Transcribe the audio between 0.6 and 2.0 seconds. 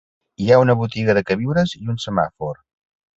una botiga de queviures i un